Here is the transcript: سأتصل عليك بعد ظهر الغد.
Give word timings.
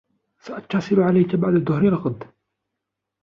سأتصل 0.39 0.99
عليك 0.99 1.35
بعد 1.35 1.53
ظهر 1.53 1.87
الغد. 1.87 2.23